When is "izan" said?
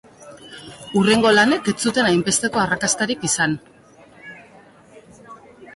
3.33-3.55